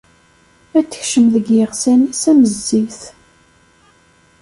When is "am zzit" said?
2.31-2.99